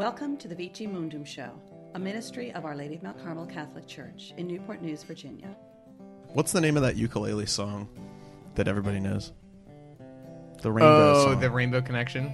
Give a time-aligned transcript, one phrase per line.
[0.00, 1.50] Welcome to the Vici Mundum Show,
[1.94, 5.54] a ministry of Our Lady of Mount Carmel Catholic Church in Newport News, Virginia.
[6.28, 7.86] What's the name of that ukulele song
[8.54, 9.32] that everybody knows?
[10.62, 11.40] The Rainbow oh, song.
[11.40, 12.32] the Rainbow Connection.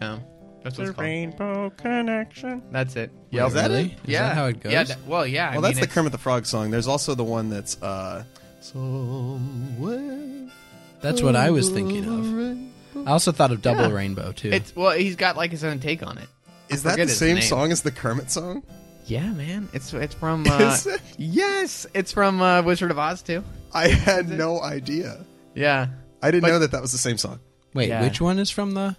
[0.00, 0.20] Yeah,
[0.64, 1.04] that's what it's called.
[1.04, 2.62] Rainbow Connection.
[2.70, 3.10] That's it.
[3.28, 3.48] Yep.
[3.48, 3.82] Is that Really?
[3.82, 3.92] it?
[3.92, 4.22] Is yeah.
[4.28, 4.72] that how it goes?
[4.72, 4.84] Yeah.
[4.84, 5.48] that- well, yeah.
[5.48, 6.70] I Well, mean, that's the it's- Kermit the Frog song.
[6.70, 8.24] There's also the one that's uh,
[8.62, 10.48] somewhere.
[11.02, 12.38] That's what I was thinking of.
[12.96, 13.06] of.
[13.06, 13.94] I also thought of Double Yeah.
[13.94, 14.48] Rainbow too.
[14.50, 16.28] It's well, he's got like his own take on it.
[16.70, 17.42] Is that the same name.
[17.42, 18.62] song as the Kermit song?
[19.06, 19.68] Yeah, man.
[19.72, 20.44] It's it's from.
[20.48, 21.00] Uh, Is it?
[21.18, 23.42] Yes, it's from uh, Wizard of Oz too.
[23.72, 25.24] I had no idea.
[25.54, 25.88] Yeah.
[26.22, 27.40] I didn't But- know that that was the same song.
[27.74, 28.02] Wait, Yeah.
[28.02, 28.96] which one is from the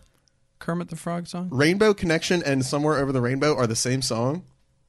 [0.60, 1.50] Kermit the Frog song?
[1.52, 4.44] Rainbow Connection and Somewhere Over the Rainbow are the same song.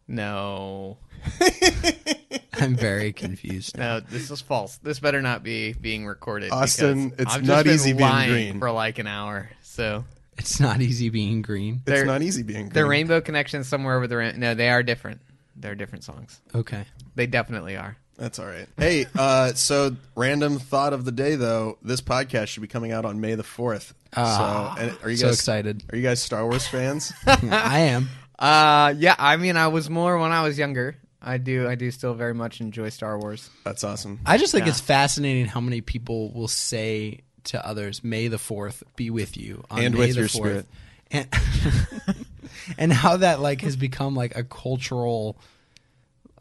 [0.09, 0.98] No.
[2.54, 3.76] I'm very confused.
[3.78, 4.76] No, this is false.
[4.78, 6.51] This better not be being recorded.
[6.52, 8.59] Austin, it's I've just not been easy being lying green.
[8.60, 9.51] for like an hour.
[9.62, 10.04] So
[10.42, 11.77] It's not easy being green.
[11.77, 12.73] It's They're- not easy being green.
[12.73, 12.84] the.
[12.84, 14.38] Rainbow Connection is somewhere over the rain.
[14.41, 15.20] No, they are different.
[15.56, 16.41] They're different songs.
[16.54, 16.85] Okay.
[17.15, 17.96] They definitely are.
[18.18, 18.66] That's all right.
[18.76, 21.79] Hey, uh, so random thought of the day though.
[21.82, 23.95] This podcast should be coming out on May the fourth.
[24.16, 25.85] Ah, so, and are you so guys excited.
[25.93, 27.13] Are you guys Star Wars fans?
[27.26, 28.09] I am.
[28.38, 29.15] Uh, yeah.
[29.18, 30.96] I mean, I was more when I was younger.
[31.23, 31.68] I do.
[31.68, 33.48] I do still very much enjoy Star Wars.
[33.65, 34.20] That's awesome.
[34.26, 34.73] I just think Yeah.
[34.73, 39.65] it's fascinating how many people will say to others, "May the Fourth be with you,"
[39.71, 40.30] on And May with the your 4th.
[40.30, 40.66] spirit.
[41.10, 41.29] and
[42.79, 45.37] and how that like has become like a cultural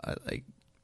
[0.03, 0.43] uh, like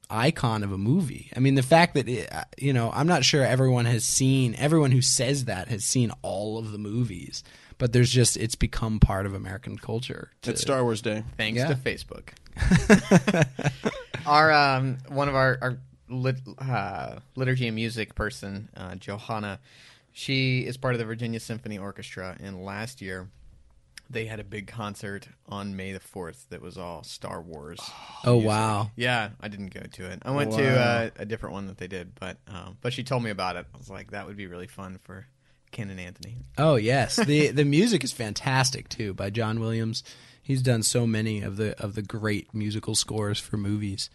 [0.10, 1.30] icon of a movie.
[1.36, 4.56] I mean, the fact that it, uh, you know, I'm not sure everyone has seen
[4.58, 7.44] everyone who says that has seen all of the movies,
[7.78, 10.32] but there's just it's become part of American culture.
[10.44, 11.23] to- It's Star Wars Day.
[11.36, 11.68] Thanks Yeah.
[11.68, 12.30] to Facebook.
[14.26, 15.78] our um, one of our our
[16.10, 19.60] lit, uh, liturgy and music person, uh, Johanna,
[20.18, 23.30] she is part of the Virginia Symphony Orchestra, and last year
[24.10, 27.80] they had a big concert on May the fourth that was all Star Wars.
[28.26, 28.90] oh wow.
[28.95, 30.23] Yeah, I didn't go to it.
[30.26, 33.22] I went to uh, a different one that they did, but um, but she told
[33.23, 33.67] me about it.
[33.72, 35.28] I was like, that would be really fun for
[35.72, 36.38] Ken and Anthony.
[36.58, 40.04] Oh yes, the the music is fantastic too by John Williams.
[40.42, 44.10] He's done so many of the of the great musical scores for movies,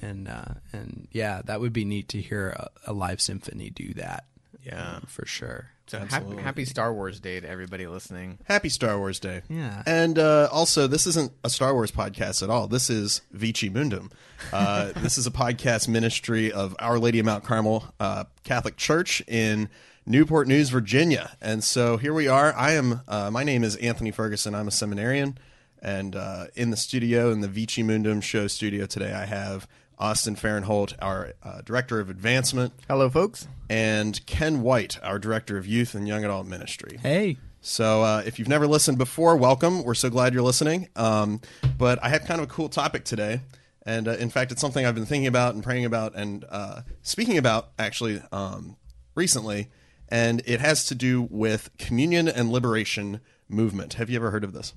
[0.00, 3.92] and uh, and yeah, that would be neat to hear a, a live symphony do
[3.94, 4.24] that.
[4.64, 5.00] Yeah.
[5.06, 5.70] for sure.
[5.86, 8.38] So happy, happy Star Wars Day to everybody listening.
[8.44, 9.42] Happy Star Wars Day.
[9.50, 9.82] Yeah.
[9.86, 12.66] And uh, also, this isn't a Star Wars podcast at all.
[12.68, 14.10] This is Vici Mundum.
[14.50, 19.22] Uh, this is a podcast ministry of Our Lady of Mount Carmel uh, Catholic Church
[19.28, 19.68] in
[20.06, 21.36] Newport News, Virginia.
[21.42, 22.54] And so here we are.
[22.54, 23.02] I am.
[23.06, 24.54] Uh, my name is Anthony Ferguson.
[24.54, 25.36] I'm a seminarian.
[25.82, 29.68] And uh, in the studio, in the Vici Mundum show studio today, I have
[29.98, 33.46] Austin Fahrenholt, our uh, director of advancement, Hello, folks.
[33.70, 36.98] and Ken White, our director of youth and young adult ministry.
[37.02, 39.82] Hey, So uh, if you've never listened before, welcome.
[39.84, 40.88] We're so glad you're listening.
[40.96, 41.40] Um,
[41.78, 43.40] but I have kind of a cool topic today.
[43.86, 46.82] And uh, in fact, it's something I've been thinking about and praying about and uh,
[47.02, 48.76] speaking about actually um,
[49.14, 49.68] recently.
[50.08, 53.94] And it has to do with communion and liberation movement.
[53.94, 54.74] Have you ever heard of this?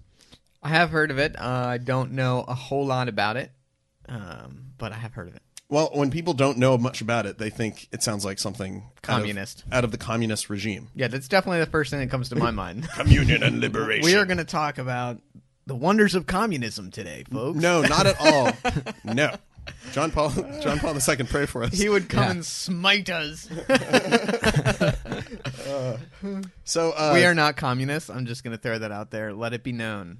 [0.63, 1.35] I have heard of it.
[1.39, 3.51] Uh, I don't know a whole lot about it,
[4.09, 5.41] um, but I have heard of it.
[5.69, 8.83] Well, when people don't know much about it, they think it sounds like something out
[8.83, 9.63] of- Communist.
[9.71, 10.87] out of the communist regime.
[10.95, 12.87] Yeah, that's definitely the first thing that comes to my mind.
[12.95, 14.05] Communion and liberation.
[14.05, 15.19] we are going to talk about
[15.65, 17.59] the wonders of communism today, folks.
[17.59, 18.51] No, not at all.
[19.03, 19.35] no.
[19.91, 20.29] John Paul
[20.61, 21.73] John Paul II pray for us.
[21.73, 22.31] He would come Yeah.
[22.31, 23.49] and smite us.
[26.63, 28.09] So uh, we are not communists.
[28.09, 29.33] I'm just going to throw that out there.
[29.33, 30.17] Let it be known.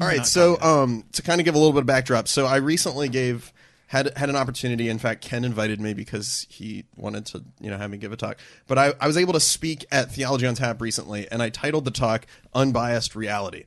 [0.00, 2.56] All right, so um, to kind of give a little bit of backdrop, so I
[2.56, 3.52] recently gave
[3.88, 4.88] had had an opportunity.
[4.88, 8.16] In fact, Ken invited me because he wanted to, you know, have me give a
[8.16, 8.38] talk.
[8.68, 11.84] But I, I was able to speak at Theology on Tap recently, and I titled
[11.84, 13.64] the talk "Unbiased Reality,"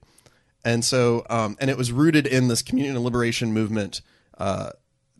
[0.63, 4.01] and so um, and it was rooted in this communion and liberation movement
[4.37, 4.69] uh,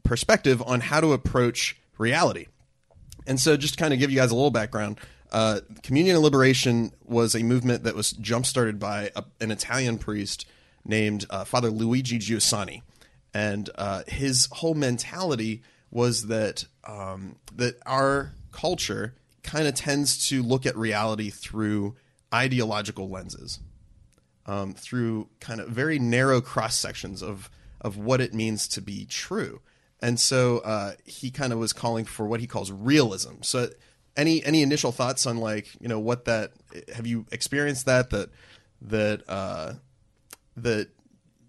[0.04, 2.46] perspective on how to approach reality.
[3.28, 4.98] And so, just to kind of give you guys a little background,
[5.32, 9.98] uh, Communion and Liberation was a movement that was jump started by a, an Italian
[9.98, 10.46] priest
[10.86, 12.82] named uh, Father Luigi Giussani,
[13.34, 20.44] and uh, his whole mentality was that um, that our culture kind of tends to
[20.44, 21.96] look at reality through
[22.34, 23.60] ideological lenses
[24.46, 27.50] um, through kind of very narrow cross sections of
[27.80, 29.62] of what it means to be true.
[30.02, 33.42] And so uh, he kind of was calling for what he calls realism.
[33.42, 33.70] So
[34.18, 36.52] any any initial thoughts on like you know what that
[36.94, 38.30] have you experienced that that
[38.82, 39.74] that uh,
[40.58, 40.90] that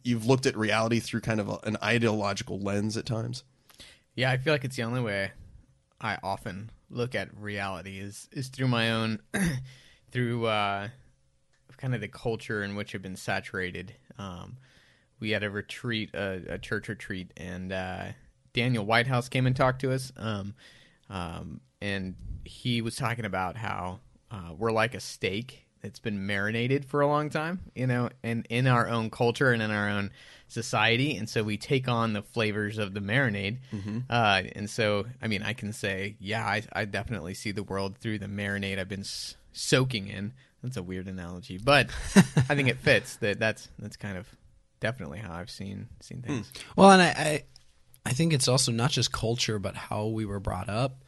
[0.04, 3.44] you've looked at reality through kind of a, an ideological lens at times?
[4.14, 5.32] Yeah, I feel like it's the only way
[6.00, 9.20] I often look at reality is is through my own
[10.10, 10.88] through uh,
[11.78, 13.94] kind of the culture in which I've been saturated.
[14.18, 14.58] Um,
[15.18, 18.04] we had a retreat, a, a church retreat, and uh,
[18.52, 20.12] Daniel Whitehouse came and talked to us.
[20.16, 20.54] Um,
[21.08, 22.14] um, and
[22.44, 24.00] he was talking about how
[24.30, 28.46] uh, we're like a steak that's been marinated for a long time, you know, and
[28.48, 30.10] in our own culture and in our own
[30.48, 33.58] society, and so we take on the flavors of the marinade.
[34.08, 37.96] Uh, and so, I mean, I can say, yeah, I, I definitely see the world
[37.98, 40.32] through the marinade I've been s- soaking in.
[40.62, 43.16] That's a weird analogy, but I think it fits.
[43.16, 44.28] That that's that's kind of
[44.78, 46.52] definitely how I've seen seen things.
[46.76, 47.44] Well, and I, I,
[48.06, 51.02] I think it's also not just culture, but how we were brought up,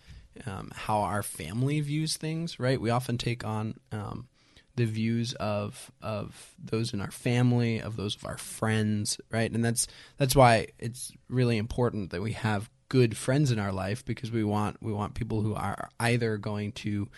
[0.46, 2.58] um, how our family views things.
[2.58, 2.80] Right?
[2.80, 4.26] We often take on um,
[4.76, 9.20] the views of of those in our family, of those of our friends.
[9.30, 9.50] Right?
[9.50, 9.86] And that's
[10.16, 14.44] that's why it's really important that we have good friends in our life because we
[14.44, 17.08] want we want people who are either going to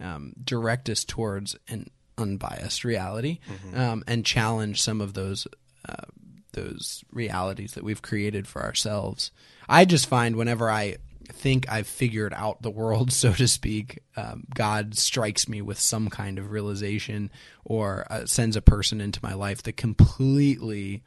[0.00, 3.40] um, direct us towards an unbiased reality
[3.74, 5.46] um, and challenge some of those
[5.88, 6.06] uh,
[6.52, 9.30] those realities that we've created for ourselves.
[9.68, 10.96] I just find whenever I
[11.32, 16.08] think I've figured out the world, so to speak, um, God strikes me with some
[16.08, 17.30] kind of realization
[17.64, 21.02] or uh, sends a person into my life that completely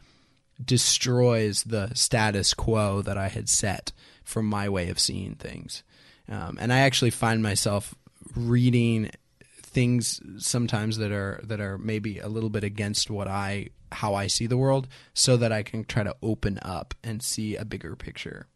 [0.64, 3.92] destroys the status quo that I had set
[4.24, 5.84] from my way of seeing things.
[6.28, 7.96] Um, and I actually find myself
[8.36, 9.10] reading
[9.42, 14.28] things sometimes that are that are maybe a little bit against what I how I
[14.28, 17.96] see the world so that I can try to open up and see a bigger
[17.96, 18.48] picture.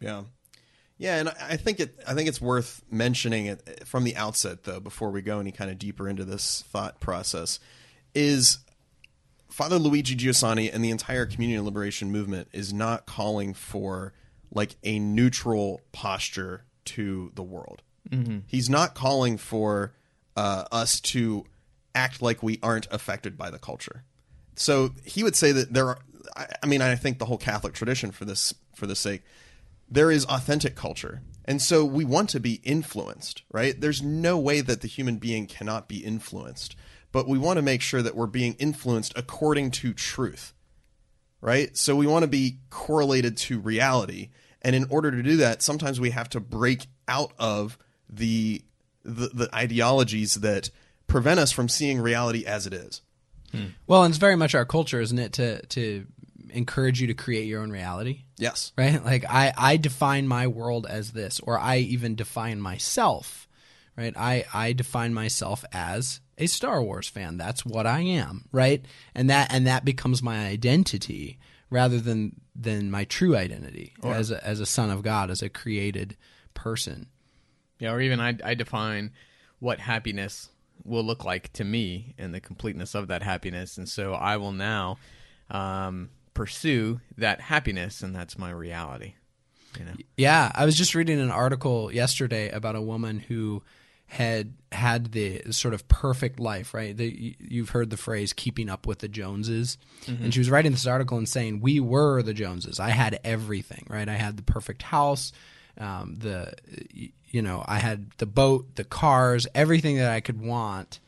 [0.00, 0.24] Yeah.
[0.98, 1.98] Yeah, and I think it.
[2.06, 5.70] I think it's worth mentioning it from the outset, though, before we go any kind
[5.70, 7.60] of deeper into this thought process,
[8.14, 8.58] is
[9.50, 14.14] Father Luigi Giussani and the entire community liberation movement is not calling for
[14.50, 17.82] like a neutral posture to the world.
[18.46, 19.92] He's not calling for
[20.36, 21.44] uh, us to
[21.94, 24.04] act like we aren't affected by the culture.
[24.54, 25.98] So he would say that there are.
[26.36, 29.22] I, I mean, I think the whole Catholic tradition, for this for this sake,
[29.88, 31.22] there is authentic culture.
[31.44, 33.80] And so we want to be influenced, right?
[33.80, 36.74] There's no way that the human being cannot be influenced,
[37.12, 40.54] but we want to make sure that we're being influenced according to truth,
[41.40, 41.76] right?
[41.76, 44.30] So we want to be correlated to reality.
[44.60, 47.78] And in order to do that, sometimes we have to break out of
[48.08, 48.62] the
[49.04, 50.70] the, the ideologies that
[51.06, 53.02] prevent us from seeing reality as it is.
[53.52, 53.66] Hmm.
[53.86, 56.06] Well, and it's very much our culture, isn't it, to to
[56.56, 58.24] encourage you to create your own reality?
[58.38, 58.72] Yes.
[58.76, 59.04] right?
[59.04, 63.48] Like I, I define my world as this, or I even define myself,
[63.96, 64.14] right?
[64.16, 67.36] I, I define myself as a Star Wars fan.
[67.36, 68.84] That's what I am, right?
[69.14, 71.38] And that and that becomes my identity
[71.70, 75.48] rather than than my true identity as a, as a son of God, as a
[75.48, 76.16] created
[76.54, 77.06] person.
[77.78, 79.12] Yeah, or even I, I define
[79.58, 80.48] what happiness
[80.84, 84.52] will look like to me and the completeness of that happiness, and so I will
[84.52, 84.98] now
[85.50, 89.14] um, pursue that happiness, and that's my reality.
[89.78, 93.62] You know, Yeah, I was just reading an article yesterday about a woman who
[94.08, 96.96] had had the sort of perfect life, right?
[96.96, 100.86] The, you've heard the phrase "keeping up with the Joneses," and she was writing this
[100.86, 102.78] article and saying, "We were the Joneses.
[102.78, 104.08] I had everything, right?
[104.08, 105.32] I had the perfect house,
[105.78, 106.52] um, the
[107.28, 111.00] you know, I had the boat, the cars, everything that I could want."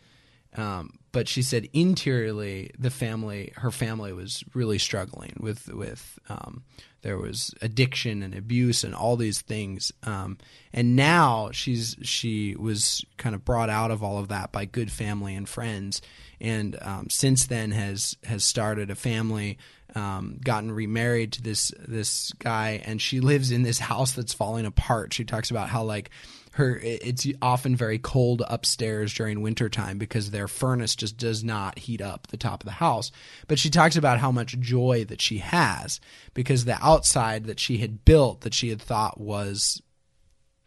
[0.57, 6.62] Um, but she said interiorly, the family, her family was really struggling with with um,
[7.03, 9.93] there was addiction and abuse and all these things.
[10.03, 10.38] Um,
[10.72, 14.91] and now she's she was kind of brought out of all of that by good
[14.91, 16.03] family and friends,
[16.41, 19.58] and um, since then has has started a family.
[19.94, 24.67] Um, gotten remarried to this this guy, and she lives in this house that's falling
[24.67, 25.15] apart.
[25.15, 26.10] She talks about how like
[26.58, 32.00] her it's often very cold upstairs during wintertime because their furnace just does not heat
[32.00, 33.10] up the top of the house.
[33.48, 36.00] But she talks about how much joy that she has
[36.34, 39.82] because the outside that she had built that she had thought was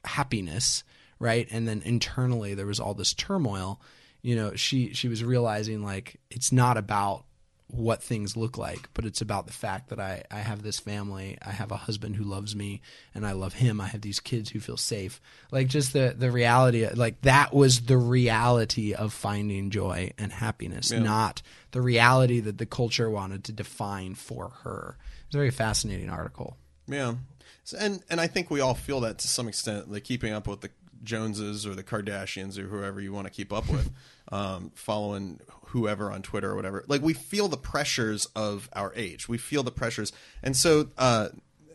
[0.03, 0.83] happiness
[1.21, 1.47] right?
[1.51, 3.79] And then internally there was all this turmoil.
[4.23, 7.25] You know she she was realizing like it's not about
[7.71, 11.37] what things look like, but it's about the fact that I, I have this family,
[11.45, 12.81] I have a husband who loves me,
[13.15, 13.79] and I love him.
[13.79, 15.21] I have these kids who feel safe.
[15.51, 20.91] Like just the the reality, like that was the reality of finding joy and happiness,
[20.91, 24.97] not the reality that the culture wanted to define for her.
[25.27, 26.57] It's a very fascinating article.
[26.87, 27.15] Yeah,
[27.63, 30.47] so, and and I think we all feel that to some extent, like keeping up
[30.47, 30.69] with the
[31.03, 33.89] Joneses or the Kardashians or whoever you want to keep up with,
[34.31, 35.39] um, following
[35.71, 36.83] whoever on Twitter or whatever.
[36.87, 39.27] Like we feel the pressures of our age.
[39.27, 40.11] We feel the pressures,
[40.43, 41.29] and so uh,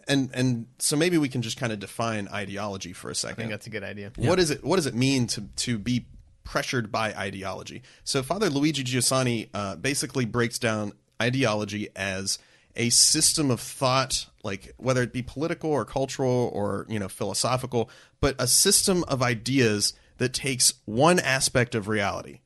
[0.07, 3.35] and and so maybe we can just kind of define ideology for a second.
[3.35, 4.13] I think that's a good idea.
[4.17, 4.65] What is it?
[4.65, 6.07] What does it mean to to be
[6.45, 7.83] pressured by ideology?
[8.05, 12.39] So Father Luigi Giussani uh, basically breaks down ideology as
[12.77, 17.91] a system of thought, like whether it be political or cultural or you know philosophical,
[18.21, 22.41] but a system of ideas that takes one aspect of reality,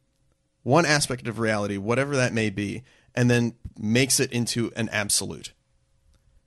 [0.70, 2.84] one aspect of reality, whatever that may be,
[3.14, 5.52] and then makes it into an absolute.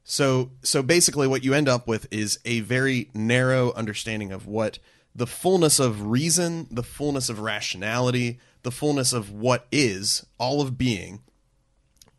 [0.04, 4.80] So so basically what you end up with is a very narrow understanding of what
[5.14, 10.78] the fullness of reason, the fullness of rationality, the fullness of what is, all of
[10.78, 11.22] being,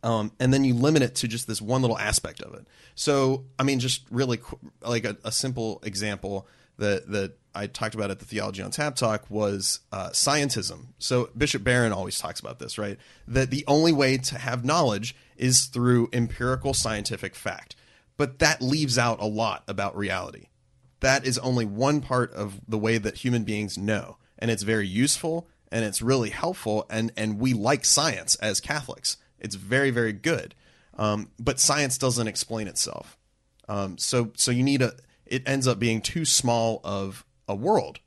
[0.03, 2.67] um, and then you limit it to just this one little aspect of it.
[2.93, 6.47] So, I mean, just really qu- like a, a simple example
[6.77, 10.87] that that I talked about at the Theology on Tap Talk was uh, scientism.
[10.99, 12.97] So Bishop Barron always talks about this, right?
[13.27, 17.75] That the only way to have knowledge is through empirical scientific fact,
[18.17, 20.47] but that leaves out a lot about reality.
[20.99, 24.87] That is only one part of the way that human beings know, and it's very
[24.87, 29.17] useful and it's really helpful, and and we like science as Catholics.
[29.39, 30.55] It's very very good,
[30.97, 33.17] um, but science doesn't explain itself.
[33.67, 34.93] Um, so so you need a.
[35.25, 37.99] It ends up being too small of a world.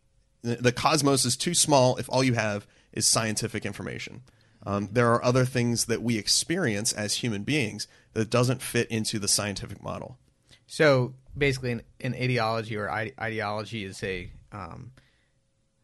[0.42, 4.22] The, cosmos is too small if all you have is scientific information.
[4.64, 9.18] Um, there are other things that we experience as human beings that doesn't fit into
[9.18, 10.18] the scientific model.
[10.66, 14.92] So basically, an, an ideology or ide- ideology is a, um,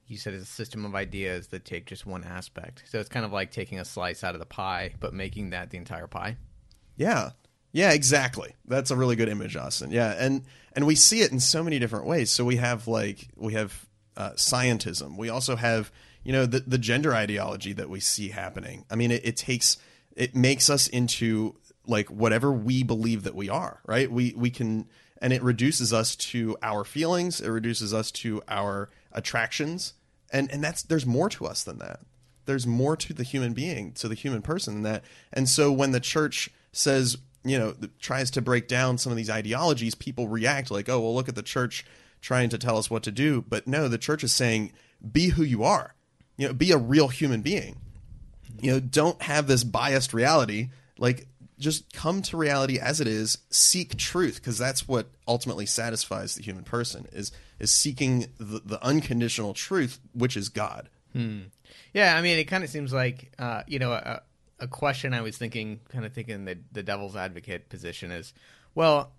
[0.06, 2.84] you said, is a system of ideas that take just one aspect.
[2.86, 5.70] So it's kind of like taking a slice out of the pie, but making that
[5.70, 6.36] the entire pie.
[6.96, 7.30] Yeah.
[7.74, 8.54] Yeah, exactly.
[8.68, 9.90] That's a really good image, Austin.
[9.90, 12.30] Yeah, and and we see it in so many different ways.
[12.30, 15.16] So we have like we have uh, scientism.
[15.16, 15.90] We also have
[16.22, 18.84] you know the the gender ideology that we see happening.
[18.92, 19.76] I mean, it, it takes
[20.14, 23.80] it makes us into like whatever we believe that we are.
[23.84, 24.08] Right?
[24.08, 24.86] We we can
[25.20, 27.40] and it reduces us to our feelings.
[27.40, 29.94] It reduces us to our attractions,
[30.32, 32.02] and and that's there's more to us than that.
[32.46, 35.02] There's more to the human being, to the human person than that.
[35.32, 39.30] And so when the church says you know tries to break down some of these
[39.30, 41.84] ideologies people react like oh well look at the church
[42.20, 43.44] trying to tell us what to do.
[43.46, 44.72] But no the church is saying
[45.12, 45.94] be who you are.
[46.36, 47.76] You know be a real human being.
[48.60, 50.70] You know don't have this biased reality.
[50.98, 51.26] Like
[51.58, 53.38] just come to reality as it is.
[53.50, 58.84] Seek truth because that's what ultimately satisfies the human person is is seeking the, the
[58.84, 60.88] unconditional truth which is god.
[61.92, 64.22] Yeah, I mean, it kind of seems like, uh, you know, a,
[64.64, 68.32] a question I was thinking, kind of thinking the the devil's advocate position is,
[68.74, 69.12] well,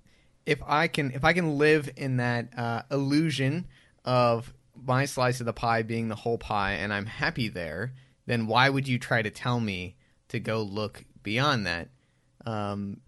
[0.46, 3.68] if I can if I can live in that uh, illusion
[4.04, 7.94] of my slice of the pie being the whole pie, and I'm happy there,
[8.26, 9.96] then why would you try to tell me
[10.30, 11.90] to go look beyond that?
[12.46, 13.02] Um,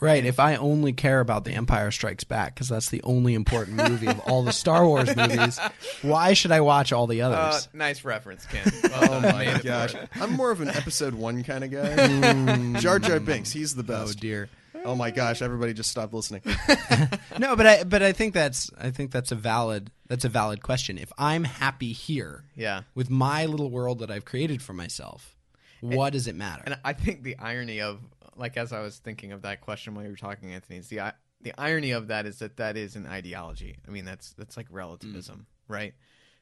[0.00, 0.24] Right.
[0.24, 4.08] If I only care about The Empire Strikes Back because that's the only important movie
[4.08, 5.58] of all the Star Wars movies,
[6.02, 7.68] why should I watch all the uh, others?
[7.72, 8.70] nice reference, Ken.
[8.90, 9.38] Well done.
[9.38, 13.18] Made it for gosh i'm more of an episode one kind of guy jar jar
[13.20, 14.48] binks he's the best oh dear.
[14.84, 16.42] oh my gosh everybody just stop listening
[17.38, 20.62] No, but I but I think that's I think that's a valid that's a valid
[20.62, 20.98] question.
[20.98, 22.82] If I'm happy here Yeah.
[22.94, 25.34] with my little world that I've created for myself,
[25.80, 26.62] what does it matter?
[26.66, 27.98] And I think the irony of,
[28.36, 31.14] like, as I was thinking of that question while you were talking, Anthony, is the
[31.40, 33.76] the irony of that is that that is an ideology.
[33.86, 35.94] I mean, that's that's like relativism, right?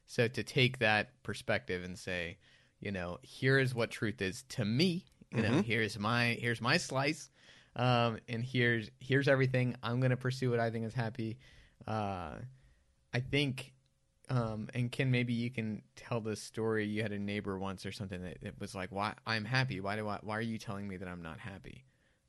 [0.07, 2.37] So to take that perspective and say,
[2.79, 5.05] you know, here is what truth is to me.
[5.31, 7.29] You know, here's my here's my slice,
[7.75, 9.75] um, and here's here's everything.
[9.81, 11.37] I'm gonna pursue what I think is happy.
[11.87, 12.35] Uh,
[13.13, 13.72] I think
[14.29, 16.85] um, and Ken, maybe you can tell this story.
[16.85, 19.79] You had a neighbor once or something that, that was like, "Why I'm happy?
[19.79, 20.19] Why do I?
[20.21, 21.83] Why are you telling me that I'm not happy?"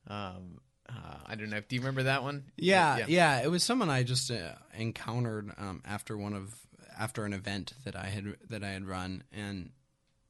[0.07, 1.61] Um, uh, I don't know.
[1.67, 2.45] Do you remember that one?
[2.57, 6.55] Yeah, Uh, yeah, It was someone I just uh, encountered um, after one of
[6.99, 9.71] after an event that I had that I had run, and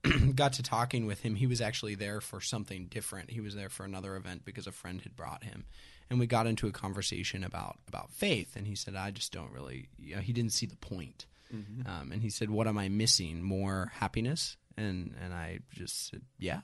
[0.34, 1.34] got to talking with him.
[1.34, 3.30] He was actually there for something different.
[3.30, 5.64] He was there for another event because a friend had brought him,
[6.10, 8.54] and we got into a conversation about about faith.
[8.54, 11.26] And he said, "I just don't really." You know, he didn't see the point.
[11.52, 13.42] Um, and he said, "What am I missing?
[13.42, 16.60] More happiness?" And and I just said, "Yeah."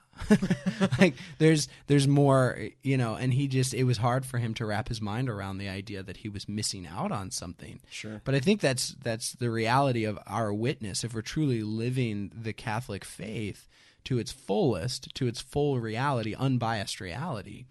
[0.98, 3.14] like there's there's more, you know.
[3.14, 6.02] And he just it was hard for him to wrap his mind around the idea
[6.02, 7.80] that he was missing out on something.
[7.90, 8.20] Sure.
[8.24, 11.04] But I think that's that's the reality of our witness.
[11.04, 13.68] If we're truly living the Catholic faith
[14.04, 17.66] to its fullest, to its full reality, unbiased reality,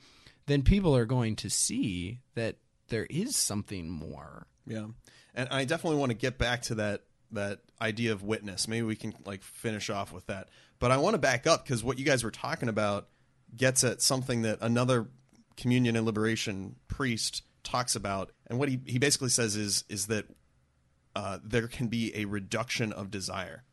[0.45, 2.57] then people are going to see that
[2.89, 4.47] there is something more.
[4.65, 4.87] Yeah,
[5.39, 8.67] and I definitely want to get back to that that idea of witness.
[8.67, 10.49] Maybe we can like finish off with that.
[10.79, 13.07] But I want to back up because what you guys were talking about
[13.55, 15.07] gets at something that another
[15.55, 20.25] communion and liberation priest talks about, and what he he basically says is is that
[21.15, 23.63] uh, there can be a reduction of desire.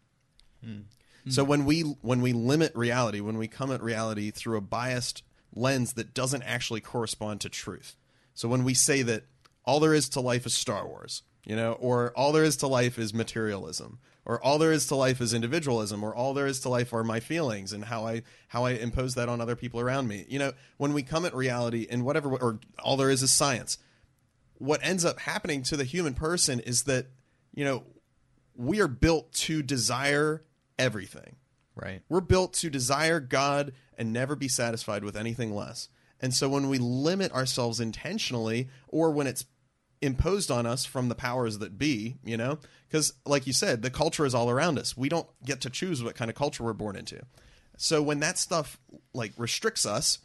[1.29, 5.25] So when we when we limit reality, when we come at reality through a biased
[5.55, 7.97] lens that doesn't actually correspond to truth.
[8.35, 9.25] So when we say that
[9.65, 12.67] all there is to life is Star Wars, you know, or all there is to
[12.67, 16.59] life is materialism, or all there is to life is individualism, or all there is
[16.61, 19.81] to life are my feelings and how I how I impose that on other people
[19.81, 20.27] around me.
[20.29, 23.79] You know, when we come at reality and whatever, or all there is is science.
[24.59, 27.07] What ends up happening to the human person is that
[27.55, 27.85] you know
[28.57, 30.43] we are built to desire
[30.79, 31.37] everything.
[31.77, 32.03] Right.
[32.09, 35.91] We're built to desire God and never be satisfied with anything less.
[36.21, 39.45] And so when we limit ourselves intentionally, or when it's
[40.03, 43.91] imposed on us from the powers that be, you know, because like you said, the
[43.91, 44.97] culture is all around us.
[44.97, 47.21] We don't get to choose what kind of culture we're born into.
[47.77, 48.79] So when that stuff
[49.13, 50.19] like restricts us,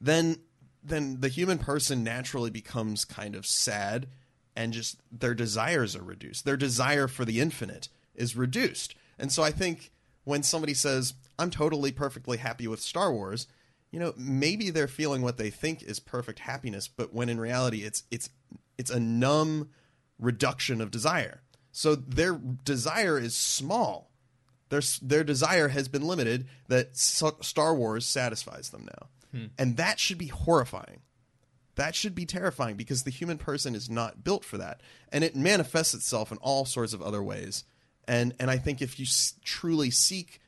[0.00, 0.38] then
[0.82, 4.08] then the human person naturally becomes kind of sad
[4.56, 6.44] and just their desires are reduced.
[6.44, 8.94] Their desire for the infinite is reduced.
[9.18, 9.92] And so I think
[10.24, 13.46] when somebody says, I'm totally perfectly happy with Star Wars,
[13.92, 17.84] you know, maybe they're feeling what they think is perfect happiness, but when in reality
[17.84, 18.30] it's it's
[18.78, 19.70] it's a numb
[20.18, 21.42] reduction of desire.
[21.72, 24.10] So their desire is small.
[24.68, 29.08] Their their desire has been limited that Star Wars satisfies them now.
[29.32, 29.46] Hmm.
[29.58, 31.00] And that should be horrifying.
[31.76, 34.82] That should be terrifying because the human person is not built for that.
[35.10, 37.64] And it manifests itself in all sorts of other ways.
[38.06, 40.40] And and I think if you s- truly seek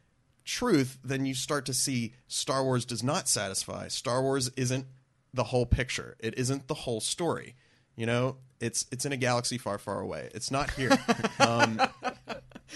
[0.44, 3.88] truth, then you start to see Star Wars does not satisfy.
[3.88, 4.86] Star Wars isn't
[5.32, 6.16] the whole picture.
[6.20, 7.56] It isn't the whole story.
[7.96, 10.30] You know, it's it's in a galaxy far, far away.
[10.34, 10.90] It's not here.
[11.38, 11.80] um,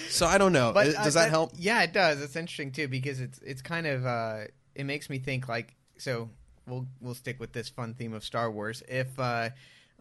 [0.08, 0.72] so I don't know.
[0.72, 1.52] But Uh, does that help?
[1.56, 2.20] Yeah, it does.
[2.20, 4.44] It's interesting too because it's it's kind of uh,
[4.74, 6.30] it makes me think like so.
[6.66, 8.82] We'll we'll stick with this fun theme of Star Wars.
[8.88, 9.50] If uh,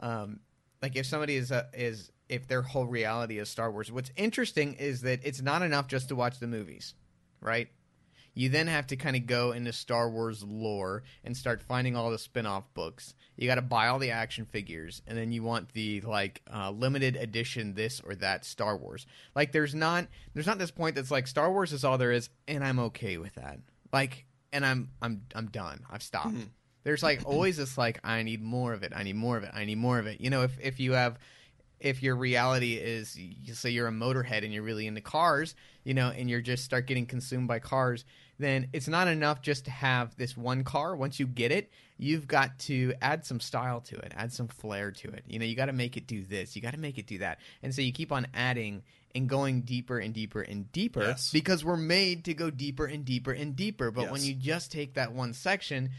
[0.02, 0.42] um,
[0.82, 4.74] like if somebody is uh, is if their whole reality is Star Wars, what's interesting
[4.74, 6.94] is that it's not enough just to watch the movies,
[7.40, 7.70] right?
[8.38, 12.12] You then have to kind of go into Star Wars lore and start finding all
[12.12, 13.16] the spin-off books.
[13.36, 16.70] You got to buy all the action figures, and then you want the like uh,
[16.70, 19.08] limited edition this or that Star Wars.
[19.36, 22.30] Like there's not there's not this point that's like Star Wars is all there is,
[22.48, 23.60] and I'm okay with that.
[23.92, 25.84] Like, and I'm I'm I'm done.
[25.90, 26.36] I've stopped.
[26.84, 28.94] There's like always this like I need more of it.
[28.96, 29.52] I need more of it.
[29.54, 30.22] I need more of it.
[30.22, 31.18] You know, if if you have
[31.80, 35.94] if your reality is you say you're a motorhead and you're really into cars, you
[35.94, 38.04] know, and you're just start getting consumed by cars,
[38.40, 40.96] then it's not enough just to have this one car.
[40.96, 44.92] Once you get it, you've got to add some style to it, add some flair
[44.92, 45.24] to it.
[45.28, 47.20] You know, you got to make it do this, you got to make it do
[47.20, 47.40] that.
[47.62, 48.84] And so you keep on adding
[49.16, 51.32] and going deeper and deeper and deeper Yes.
[51.32, 53.90] because we're made to go deeper and deeper and deeper.
[53.92, 55.90] But when you just take that one section,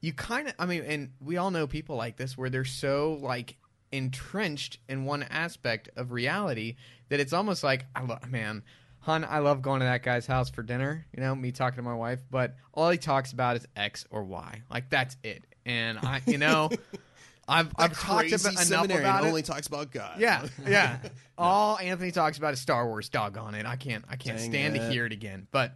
[0.00, 3.18] you kind of i mean and we all know people like this where they're so
[3.22, 3.56] like
[3.96, 6.76] entrenched in one aspect of reality
[7.08, 8.62] that it's almost like i love man
[9.00, 11.82] hun i love going to that guy's house for dinner you know me talking to
[11.82, 14.62] my wife but all he talks about is x or y.
[14.70, 15.44] Like that's it.
[15.66, 16.70] And i you know
[17.48, 20.18] i've i've talked about enough about only talks about God.
[20.18, 20.98] yeah yeah.
[21.38, 23.66] All anthony talks about is star wars doggone it.
[23.66, 25.46] I can't i can't Dang stand to hear it again.
[25.52, 25.72] But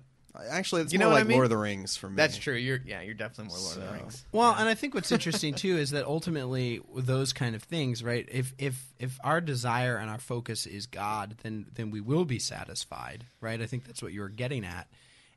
[0.51, 1.37] Actually, it's You more know like I mean?
[1.37, 2.17] Lord of the Rings for me.
[2.17, 4.95] that's true you're yeah you're definitely more lord of the rings Well, and I think
[4.95, 8.29] what's interesting too is that ultimately those kind of things, right?
[8.31, 12.39] If if if our desire and our focus is God, then then we will be
[12.39, 13.61] satisfied, right?
[13.61, 14.87] I think that's what you were getting at.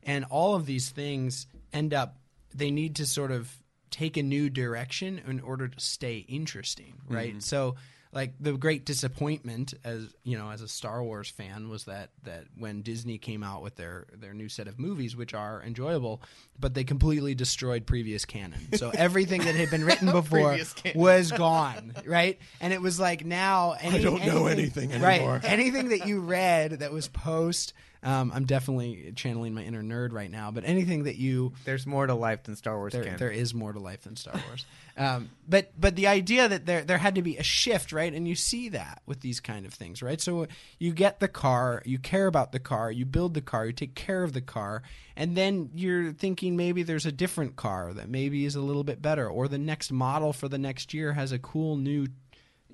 [0.04, 2.18] And all of these things end up
[2.54, 3.50] they need to sort of
[3.90, 7.30] take a new direction in order to stay interesting, right?
[7.30, 7.40] Mm-hmm.
[7.40, 7.74] So
[8.12, 12.44] like the great disappointment as you know as a Star Wars fan was that that
[12.56, 16.22] when Disney came out with their their new set of movies which are enjoyable
[16.58, 18.76] but they completely destroyed previous canon.
[18.76, 20.58] So everything that had been written before
[20.94, 22.38] was gone right?
[22.60, 25.34] And it was like now any, don't know anything anymore.
[25.34, 25.44] right.
[25.44, 30.30] anything that you read that was post um, I'm definitely channeling my inner nerd right
[30.30, 33.30] now but anything that you there's more to life than star wars there, can there
[33.30, 34.66] is more to life than Star Wars.
[34.96, 38.12] um, but but the idea that there there had to be a shift, right?
[38.12, 40.20] And you see that with these kind of things, right?
[40.20, 40.46] So
[40.78, 43.94] you get the car, you care about the car, you build the car, you take
[43.94, 44.82] care of the car,
[45.16, 49.02] and then you're thinking maybe there's a different car that maybe is a little bit
[49.02, 52.06] better, or the next model for the next year has a cool new,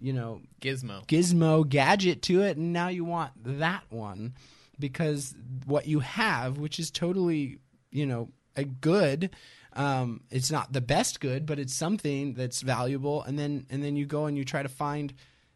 [0.01, 4.33] you know, gizmo gizmo gadget to it and now you want that one
[4.79, 5.35] because
[5.67, 7.59] what you have which is totally
[7.91, 9.31] you know a good
[9.75, 13.23] um, it's not the best good but it's something that's valuable.
[13.23, 15.13] And then and then you go and you try to find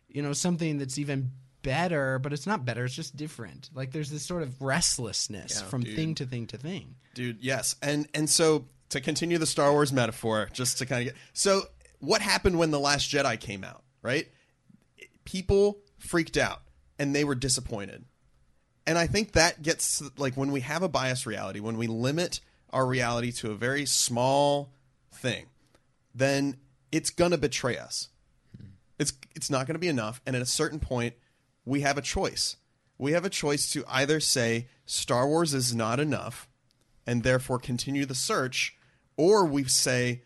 [0.08, 1.30] you know something that's even
[1.62, 3.70] better but it's not better it's just different.
[3.74, 5.96] Like there's this sort of restlessness Yeah, from dude.
[5.96, 6.94] thing to thing to thing.
[7.14, 7.74] Dude yes.
[7.82, 11.62] And and so to continue the star wars metaphor just to kind of get so
[11.98, 14.28] what happened when the last jedi came out right?
[15.24, 16.62] People freaked out
[16.98, 18.04] and they were disappointed
[18.86, 22.40] and i think that gets like when we have a biased reality when we limit
[22.72, 24.72] our reality to a very small
[25.12, 25.46] thing,
[26.14, 26.56] then
[26.90, 28.08] it's gonna betray us.
[28.98, 31.14] It's it's not gonna be enough, and at a certain point,
[31.64, 32.56] we have a choice.
[32.98, 36.48] We have a choice to either say Star Wars is not enough,
[37.06, 38.76] and therefore continue the search,
[39.16, 40.22] or we say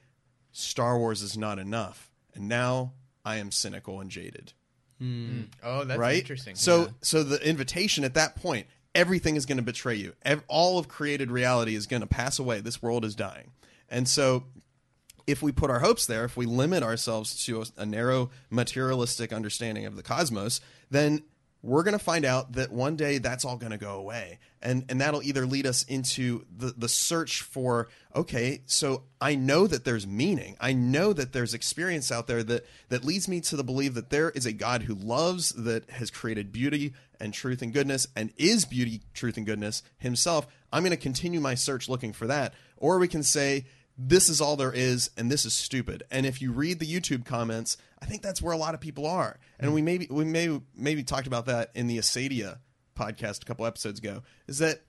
[0.53, 2.93] Star Wars is not enough, and now
[3.25, 4.53] I am cynical and jaded
[4.99, 5.27] Hmm.
[5.27, 5.43] Hmm.
[5.63, 6.19] Oh, that's right?
[6.19, 6.57] interesting.
[6.57, 10.15] So, so the invitation at that point, everything is going to betray you.
[10.23, 12.61] Ev- all of created reality is going to pass away.
[12.61, 13.53] This world is dying,
[13.89, 14.45] and so
[15.27, 19.33] if we put our hopes there, if we limit ourselves to a, a narrow materialistic
[19.33, 21.23] understanding of the cosmos, then
[21.67, 24.39] we're going to find out that one day that's all going to go away.
[24.63, 29.67] And, and that'll either lead us into the, the search for, okay, so I know
[29.67, 30.57] that there's meaning.
[30.61, 34.11] I know that there's experience out there that, that leads me to the belief that
[34.11, 38.33] there is a God who loves, that has created beauty and truth and goodness, and
[38.37, 40.47] is beauty, truth, and goodness himself.
[40.73, 42.55] I'm going to continue my search looking for that.
[42.77, 43.65] Or we can say,
[43.99, 46.03] this is all there is and this is stupid.
[46.11, 49.07] And if you read the youtube comments i think that's where a lot of people
[49.07, 49.39] are.
[49.59, 52.59] And we maybe we may maybe talked about that in the acedia
[52.97, 54.81] podcast a couple episodes ago is that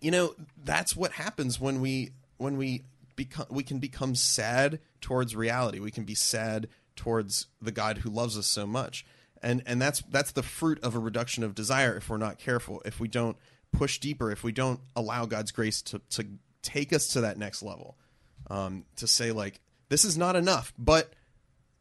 [0.00, 2.82] you know that's what happens when we when we
[3.16, 5.80] become we can become sad towards reality.
[5.80, 9.04] We can be sad towards the god who loves us so much.
[9.42, 12.82] And and that's that's the fruit of a reduction of desire if we're not careful
[12.84, 13.36] if we don't
[13.72, 16.26] push deeper if we don't allow god's grace to to
[16.62, 17.96] take us to that next level
[18.48, 21.12] um, to say like this is not enough but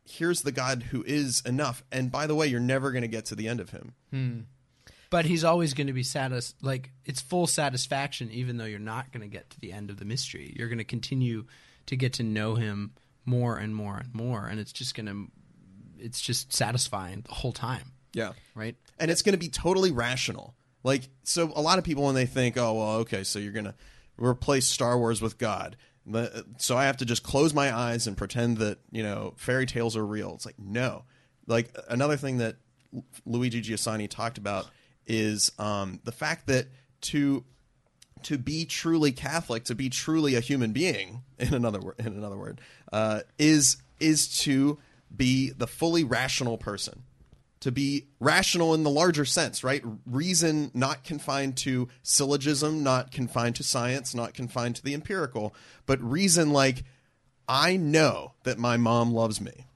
[0.05, 3.25] here's the god who is enough and by the way you're never going to get
[3.25, 3.93] to the end of him
[5.09, 9.11] But he's always going to be satis like it's full satisfaction, even though you're not
[9.11, 10.53] going to get to the end of the mystery.
[10.57, 11.45] You're going to continue
[11.87, 12.93] to get to know him
[13.25, 15.27] more and more and more, and it's just going to,
[15.99, 18.75] it's just satisfying the whole time, yeah right?
[18.99, 20.55] and it's going to be totally rational.
[20.83, 23.65] Like, so a lot of people when they think, oh, well, okay, so you're going
[23.65, 23.75] to
[24.17, 28.17] replace Star Wars with God, the- so I have to just close my eyes and
[28.17, 30.33] pretend that you know fairy tales are real.
[30.35, 31.03] It's like no.
[31.47, 32.57] Like another thing that
[32.93, 34.67] Lu- Luigi Giussani talked about
[35.07, 36.67] is um, the fact that
[37.01, 37.43] to
[38.23, 42.37] to be truly Catholic, to be truly a human being, in another word, in another
[42.37, 42.61] word,
[42.91, 44.79] uh, is is to
[45.15, 47.03] be the fully rational person,
[47.61, 49.83] to be rational in the larger sense, right?
[50.05, 56.01] Reason not confined to syllogism, not confined to science, not confined to the empirical, but
[56.01, 56.83] reason like
[57.47, 59.67] I know that my mom loves me.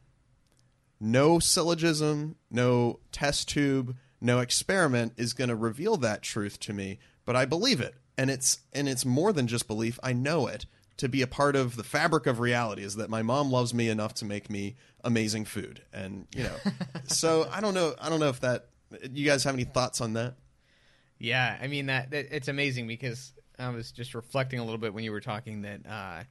[1.00, 7.00] No syllogism, no test tube, no experiment is going to reveal that truth to me,
[7.24, 7.95] but I believe it.
[8.17, 10.65] And it's and it's more than just belief, I know it
[10.97, 13.89] to be a part of the fabric of reality is that my mom loves me
[13.89, 15.81] enough to make me amazing food.
[15.93, 16.55] And, you know.
[17.08, 18.67] so I don't know I don't know if that
[19.12, 20.36] you guys have any thoughts on that?
[21.17, 24.93] Yeah, I mean that, that it's amazing because I was just reflecting a little bit
[24.93, 26.23] when you were talking that uh,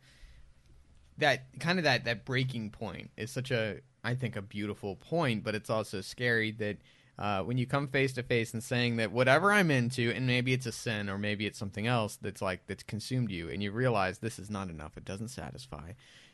[1.18, 5.44] that kind of that that breaking point is such a I think a beautiful point,
[5.44, 6.76] but it's also scary that
[7.18, 10.52] uh, when you come face to face and saying that whatever I'm into, and maybe
[10.52, 13.70] it's a sin or maybe it's something else that's like that's consumed you, and you
[13.72, 15.92] realize this is not enough, it doesn't satisfy.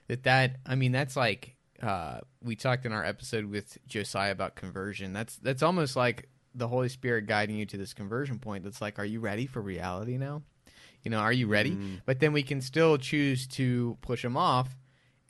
[0.08, 4.54] That that I mean that's like uh, we talked in our episode with Josiah about
[4.54, 5.12] conversion.
[5.12, 8.64] That's that's almost like the Holy Spirit guiding you to this conversion point.
[8.64, 10.42] That's like, are you ready for reality now?
[11.02, 11.78] You know, are you ready?
[12.04, 14.68] But then we can still choose to push them off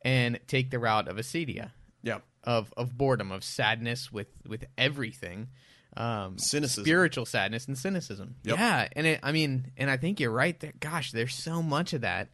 [0.03, 1.71] and take the route of acedia,
[2.03, 2.19] Yeah.
[2.45, 5.49] Of of boredom, of sadness with with everything,
[5.97, 6.85] um, Cynicism.
[6.85, 8.37] spiritual sadness, and cynicism.
[8.45, 8.57] Yep.
[8.59, 10.59] Yeah, and it, I mean, and I think you're right.
[10.61, 12.29] That gosh, there's so much of that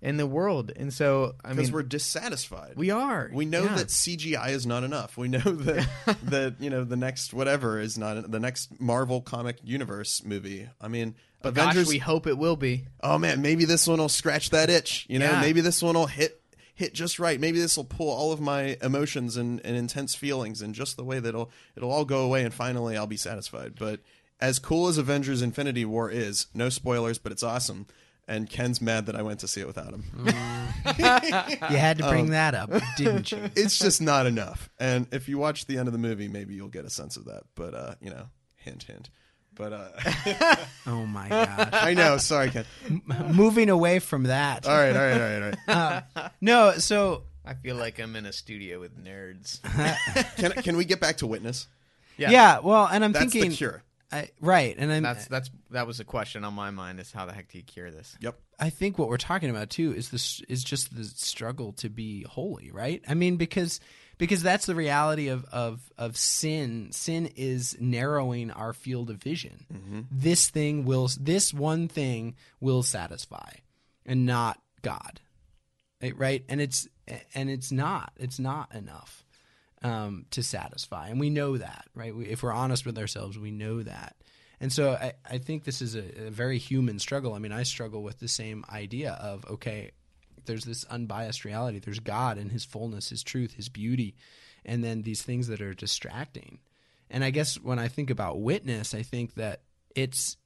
[0.00, 2.72] in the world, and so I Because mean, we're dissatisfied.
[2.76, 3.30] we are.
[3.32, 3.76] We know Yeah.
[3.76, 5.16] that CGI is not enough.
[5.16, 5.88] We know that
[6.24, 10.68] that you know the next whatever is not the next Marvel comic universe movie.
[10.80, 11.84] I mean, But Avengers.
[11.84, 12.86] gosh, we hope it will be.
[13.02, 15.06] oh man, maybe this one will scratch that itch.
[15.08, 15.40] You know, Yeah.
[15.40, 16.40] maybe this one will hit
[16.74, 17.38] hit just right.
[17.38, 21.04] Maybe this will pull all of my emotions and, and intense feelings in just the
[21.04, 23.74] way that it'll it'll all go away, and finally I'll be satisfied.
[23.78, 24.00] But
[24.40, 27.86] as cool as Avengers: Infinity War is, no spoilers, but it's awesome.
[28.28, 30.04] And Ken's mad that I went to see it without him.
[30.84, 33.38] You had to bring that up, didn't you?
[33.56, 34.68] it's just not enough.
[34.80, 37.26] And if you watch the end of the movie, maybe you'll get a sense of
[37.26, 37.42] that.
[37.54, 39.08] But uh, you know, hint, hint.
[39.54, 41.70] But uh, Oh my god!
[41.72, 42.16] I know.
[42.16, 42.64] Sorry, Ken.
[43.32, 44.66] Moving away from that.
[44.66, 46.30] All right, all right, all right, all right.
[46.40, 49.60] No, so I feel like I'm in a studio with nerds.
[50.36, 51.66] Can can we get back to witness?
[52.16, 52.30] Yeah.
[52.30, 52.58] Yeah.
[52.60, 53.82] well, and I'm That's thinking the cure.
[54.10, 57.24] I, right, and I'm That's that's that was a question on my mind: is how
[57.24, 58.16] the heck do you cure this?
[58.20, 58.38] Yep.
[58.58, 62.22] I think what we're talking about too is this is just the struggle to be
[62.22, 63.02] holy, right?
[63.08, 63.80] I mean, because
[64.22, 66.92] because that's the reality of of of sin.
[66.92, 69.66] Sin is narrowing our field of vision.
[70.12, 73.50] This thing will, this one thing will satisfy,
[74.06, 75.18] and not God.
[76.16, 76.44] right?
[76.48, 76.86] And it's
[77.34, 78.12] and it's not.
[78.16, 79.24] It's not enough
[79.82, 82.14] um, to satisfy, and we know that, right?
[82.14, 84.14] We, if we're honest with ourselves, we know that.
[84.60, 87.34] And so I, I think this is a, a very human struggle.
[87.34, 89.90] I mean, I struggle with the same idea of okay,
[90.46, 91.78] there's this unbiased reality.
[91.78, 94.14] There's God and His fullness, His truth, His beauty,
[94.64, 96.60] and then these things that are distracting.
[97.10, 99.62] And I guess when I think about witness, I think that
[99.94, 100.36] it's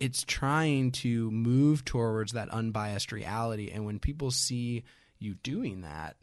[0.00, 3.70] it's trying to move towards that unbiased reality.
[3.72, 4.84] And when people see
[5.18, 6.16] you doing that,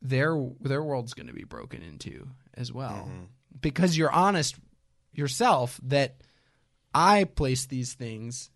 [0.00, 3.24] their their world's going to be broken into as well, mm-hmm.
[3.60, 4.56] because you're honest
[5.12, 6.16] yourself that
[6.94, 8.50] I place these things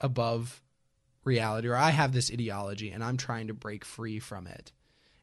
[0.00, 0.60] above
[1.24, 4.72] reality, or I have this ideology and I'm trying to break free from it,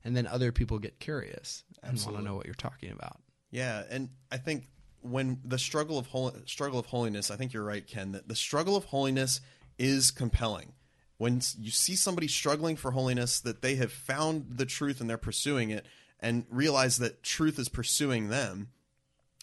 [0.03, 3.19] and then other people get curious and want to know what you're talking about.
[3.51, 4.67] Yeah, and I think
[5.01, 8.11] when the struggle of hol- struggle of holiness, I think you're right, Ken.
[8.11, 9.41] That the struggle of holiness
[9.77, 10.73] is compelling.
[11.17, 15.17] When you see somebody struggling for holiness, that they have found the truth and they're
[15.17, 15.85] pursuing it,
[16.19, 18.69] and realize that truth is pursuing them,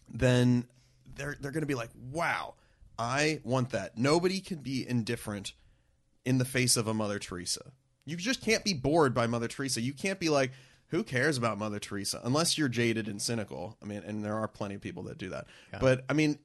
[0.08, 0.66] then
[1.14, 2.54] they're they're going to be like, "Wow,
[2.98, 5.52] I want that." Nobody can be indifferent
[6.26, 7.72] in the face of a Mother Teresa.
[8.04, 9.80] You just can't be bored by Mother Teresa.
[9.80, 10.50] You can't be like,
[10.88, 12.20] who cares about Mother Teresa?
[12.22, 13.78] Unless you're jaded and cynical.
[13.82, 15.46] I mean, and there are plenty of people that do that.
[15.80, 16.38] But I mean,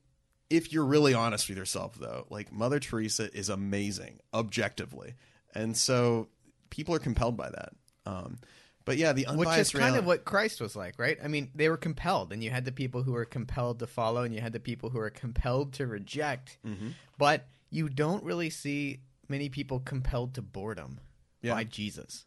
[0.50, 5.16] if you're really honest with yourself, though, like Mother Teresa is amazing objectively,
[5.54, 6.30] and so
[6.70, 7.74] people are compelled by that.
[8.06, 8.40] Um,
[8.86, 11.18] but yeah, the Which is kind of what Christ was like, right?
[11.24, 14.24] I mean, they were compelled, and you had the people who were compelled to follow,
[14.24, 16.58] and you had the people who were compelled to reject.
[16.66, 16.90] Mm-hmm.
[17.18, 21.00] But you don't really see many people compelled to boredom
[21.42, 21.56] Yeah.
[21.56, 22.26] by Jesus.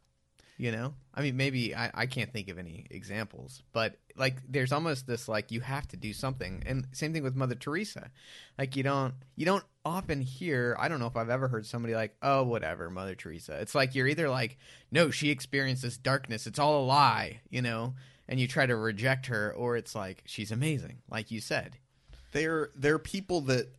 [0.56, 4.70] You know, I mean, maybe I, I can't think of any examples, but like, there's
[4.70, 8.12] almost this like you have to do something, and same thing with Mother Teresa.
[8.56, 10.76] Like, you don't you don't often hear.
[10.78, 13.96] I don't know if I've ever heard somebody like, "Oh, whatever, Mother Teresa." It's like
[13.96, 14.56] you're either like,
[14.92, 16.46] "No, she experienced this darkness.
[16.46, 17.94] It's all a lie," you know,
[18.28, 21.78] and you try to reject her, or it's like she's amazing, like you said.
[22.30, 23.74] they're they're people that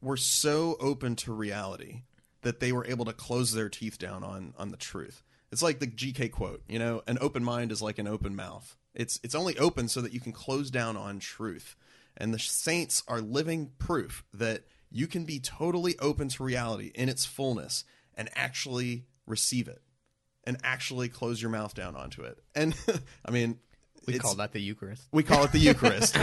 [0.00, 2.02] were so open to reality
[2.42, 5.22] that they were able to close their teeth down on on the truth.
[5.50, 8.76] It's like the GK quote, you know, an open mind is like an open mouth.
[8.94, 11.74] It's it's only open so that you can close down on truth.
[12.16, 17.08] And the saints are living proof that you can be totally open to reality in
[17.08, 19.82] its fullness and actually receive it
[20.44, 22.38] and actually close your mouth down onto it.
[22.54, 22.74] And
[23.24, 23.58] I mean,
[24.06, 25.04] We call that the Eucharist.
[25.12, 26.16] we call it the Eucharist.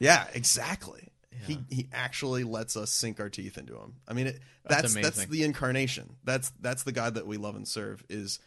[0.00, 1.08] yeah, exactly.
[1.46, 3.94] He he actually lets us sink our teeth into him.
[4.06, 6.16] I mean, it, That's that's that's, the incarnation.
[6.24, 8.04] That's that's the God that we love and serve.
[8.08, 8.38] Is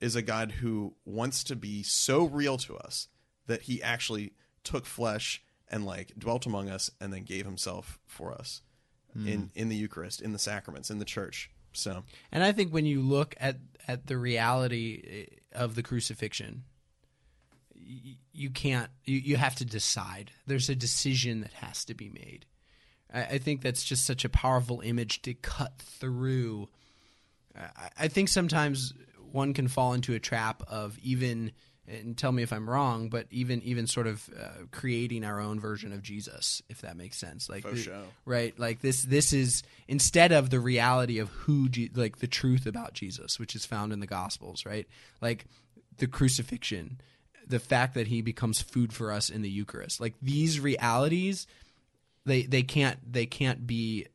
[0.00, 3.08] is a God who wants to be so real to us
[3.46, 4.32] that he actually
[4.64, 8.62] took flesh and like dwelt among us and then gave himself for us
[9.26, 11.50] in in the Eucharist, in the sacraments, in the church.
[11.72, 13.56] So And I think when you look at
[13.86, 16.64] at the reality eh, of the crucifixion,
[18.32, 18.90] you can't.
[19.04, 20.30] You, you have to decide.
[20.46, 22.46] There's a decision that has to be made.
[23.12, 26.68] I, I think that's just such a powerful image to cut through.
[27.56, 28.92] I, I think sometimes
[29.32, 31.52] one can fall into a trap of even.
[31.90, 35.58] And tell me if I'm wrong, but even even sort of uh, creating our own
[35.58, 37.48] version of Jesus, if that makes sense.
[37.48, 37.94] Like the- sure.
[38.26, 42.66] right like this this is instead of the reality of who Je- like the truth
[42.66, 44.86] about jesus which is found in the gospels right
[45.22, 45.46] like
[45.96, 47.00] the crucifixion
[47.48, 51.46] the fact that he becomes food for us in the eucharist like these realities
[52.26, 54.06] they they can't they can't be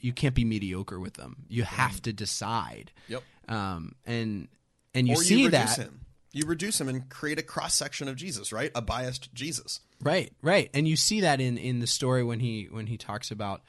[0.00, 3.22] you can't be mediocre with them you have to decide Yep.
[3.48, 4.48] um and
[4.94, 6.00] and you see you reduce that him.
[6.32, 8.70] You reduce him and create a cross section of Jesus, right?
[8.74, 9.80] A biased Jesus.
[10.02, 13.30] Right, right, and you see that in in the story when he when he talks
[13.30, 13.62] about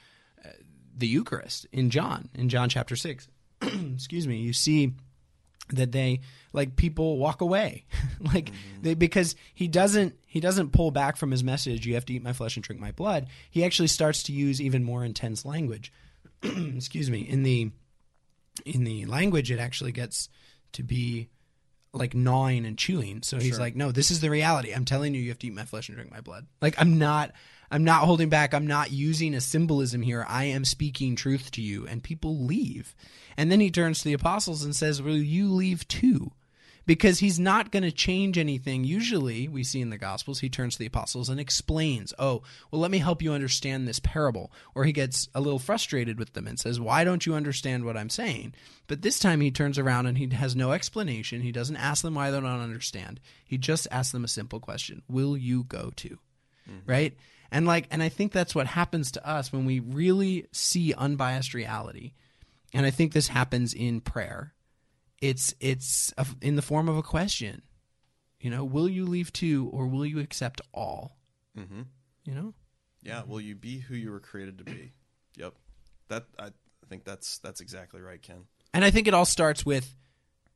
[0.45, 0.49] uh,
[0.95, 3.27] the Eucharist in John in John chapter six.
[3.61, 4.37] Excuse me.
[4.37, 4.93] You see
[5.69, 6.21] that they
[6.53, 7.85] like people walk away,
[8.19, 8.81] like mm-hmm.
[8.81, 11.85] they because he doesn't he doesn't pull back from his message.
[11.85, 13.27] You have to eat my flesh and drink my blood.
[13.49, 15.91] He actually starts to use even more intense language.
[16.43, 17.21] Excuse me.
[17.21, 17.71] In the
[18.65, 20.29] in the language, it actually gets
[20.73, 21.29] to be
[21.93, 23.23] like gnawing and chewing.
[23.23, 24.73] So he's like, no, this is the reality.
[24.73, 26.45] I'm telling you, you have to eat my flesh and drink my blood.
[26.61, 27.31] Like I'm not,
[27.71, 28.53] I'm not holding back.
[28.53, 30.25] I'm not using a symbolism here.
[30.27, 31.87] I am speaking truth to you.
[31.87, 32.95] And people leave.
[33.37, 36.31] And then he turns to the apostles and says, will you leave too?
[36.89, 38.83] Because he's not going to change anything.
[38.83, 42.81] Usually, we see in the Gospels, he turns to the apostles and explains, Oh, well,
[42.81, 44.51] let me help you understand this parable.
[44.73, 47.95] Or he gets a little frustrated with them and says, Why don't you understand what
[47.95, 48.55] I'm saying?
[48.87, 51.41] But this time he turns around and he has no explanation.
[51.41, 53.19] He doesn't ask them why they don't understand.
[53.45, 56.09] He just asks them a simple question Will you go to?
[56.67, 56.91] Mm-hmm.
[56.91, 57.15] Right?
[57.51, 61.53] And like, and I think that's what happens to us when we really see unbiased
[61.53, 62.13] reality.
[62.73, 64.55] And I think this happens in prayer
[65.21, 67.61] it's it's a, in the form of a question.
[68.39, 71.17] You know, will you leave too, or will you accept all?
[71.57, 71.81] Mm-hmm.
[72.23, 72.53] You know,
[73.01, 73.23] Yeah.
[73.25, 74.93] Will you be who you were created to be?
[75.37, 75.53] Yep.
[76.09, 76.49] That I
[76.89, 78.43] think that's that's exactly right, Ken.
[78.73, 79.95] and I think it all starts with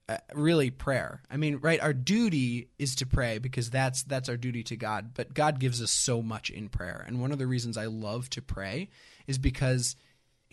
[0.10, 1.22] uh, really prayer.
[1.32, 1.80] I mean, right?
[1.80, 5.12] Our duty is to pray because that's that's our duty to God.
[5.14, 8.30] But God gives us so much in prayer, and one of the reasons I love
[8.32, 8.90] to pray
[9.26, 9.96] is because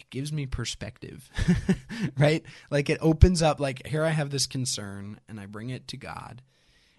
[0.00, 1.28] it gives me perspective,
[2.18, 2.42] right?
[2.70, 3.60] Like it opens up.
[3.60, 6.42] Like here, I have this concern, and I bring it to God,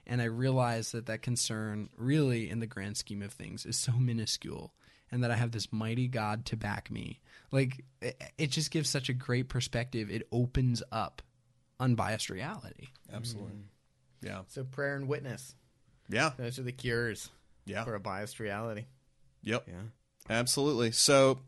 [0.07, 3.91] and I realize that that concern, really, in the grand scheme of things, is so
[3.93, 4.73] minuscule.
[5.13, 7.19] And that I have this mighty God to back me.
[7.51, 10.09] Like, it, it just gives such a great perspective.
[10.09, 11.21] It opens up
[11.81, 12.87] unbiased reality.
[13.13, 13.51] Absolutely.
[13.55, 13.63] Mm.
[14.21, 14.41] Yeah.
[14.47, 15.53] So prayer and witness.
[16.07, 16.31] Yeah.
[16.37, 17.29] Those are the cures
[17.65, 17.83] Yeah.
[17.83, 18.85] for a biased reality.
[19.43, 19.65] Yep.
[19.67, 19.81] Yeah.
[20.29, 20.91] Absolutely.
[20.91, 21.39] So,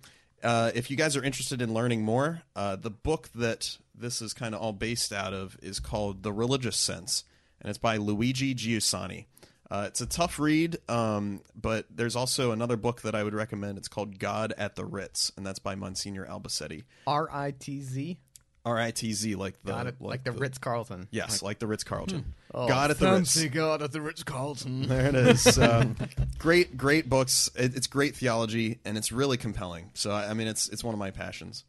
[0.43, 4.33] uh, if you guys are interested in learning more, uh, the book that this is
[4.33, 7.23] kind of all based out of is called The Religious Sense,
[7.61, 9.25] and it's by Luigi Giussani.
[9.71, 13.77] Uh, it's a tough read, um, but there's also another book that I would recommend.
[13.77, 16.83] It's called God at the Ritz, and that's by Monsignor Albacete.
[17.07, 18.19] R I T Z.
[18.65, 19.95] R I T Z, like the it.
[19.99, 21.07] Like, the, Ritz Carlton.
[21.11, 22.33] Yes, like, the Ritz Carlton.
[22.53, 23.33] Oh, God at the Ritz.
[23.33, 24.87] fancy God at the Ritz Carlton.
[24.87, 25.57] There it is.
[25.63, 25.95] Um,
[26.37, 27.49] great, great books.
[27.55, 29.89] It, it's great theology, and it's really compelling.
[29.93, 31.63] So, I, I mean, it's it's one of my passions.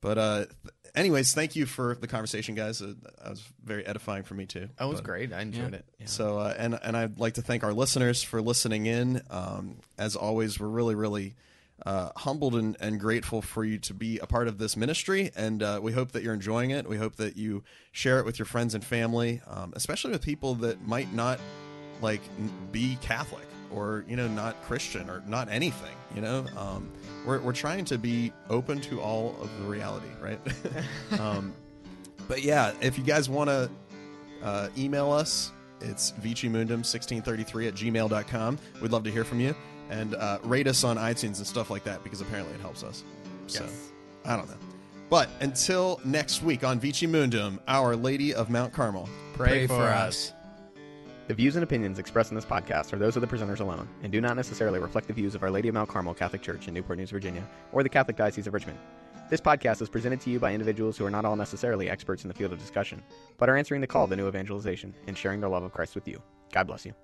[0.00, 0.48] But, uh, th-
[0.94, 2.80] anyways, thank you for the conversation, guys.
[2.80, 4.68] Uh, that was very edifying for me too.
[4.78, 5.32] That was But- great.
[5.32, 5.84] I enjoyed it.
[5.98, 6.06] Yeah.
[6.06, 9.20] So, uh, and and I'd like to thank our listeners for listening in.
[9.30, 11.34] Um, as always, we're really, really
[11.86, 15.62] uh, humbled and, and grateful for you to be a part of this ministry, and
[15.62, 16.88] uh, we hope that you're enjoying it.
[16.88, 17.62] We hope that you
[17.92, 21.40] share it with your friends and family, um, especially with people that might not
[22.00, 22.20] like
[22.72, 25.94] be Catholic or you know not Christian or not anything.
[26.14, 26.90] You know, um,
[27.26, 30.40] we're we're trying to be open to all of the reality, right?
[31.20, 31.54] um,
[32.28, 33.70] but yeah, if you guys want to
[34.42, 35.52] uh, email us.
[35.80, 38.58] It's vicimundum1633 at gmail.com.
[38.82, 39.54] We'd love to hear from you.
[39.90, 43.04] And uh, rate us on iTunes and stuff like that because apparently it helps us.
[43.48, 43.90] So, Yes.
[44.24, 44.56] I don't know.
[45.10, 49.08] But until next week on Vici Mundum, Our Lady of Mount Carmel.
[49.32, 50.32] Pray, for us.
[51.26, 54.12] The views and opinions expressed in this podcast are those of the presenters alone and
[54.12, 56.74] do not necessarily reflect the views of Our Lady of Mount Carmel Catholic Church in
[56.74, 58.78] Newport News, Virginia, or the Catholic Diocese of Richmond.
[59.30, 62.28] This podcast is presented to you by individuals who are not all necessarily experts in
[62.28, 63.00] the field of discussion,
[63.38, 66.08] but are answering the call to new evangelization and sharing their love of Christ with
[66.08, 66.20] you.
[66.52, 66.94] God bless you.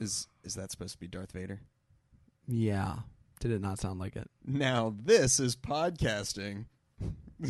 [0.00, 1.60] Is is that supposed to be Darth Vader?
[2.48, 2.96] Yeah.
[3.38, 4.30] Did it not sound like it?
[4.44, 6.64] Now this is podcasting.